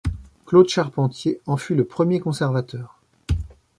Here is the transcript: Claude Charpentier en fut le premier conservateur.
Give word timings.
Claude 0.47 0.67
Charpentier 0.67 1.39
en 1.45 1.57
fut 1.57 1.75
le 1.75 1.85
premier 1.85 2.19
conservateur. 2.19 2.97